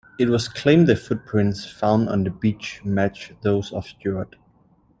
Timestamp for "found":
1.69-2.09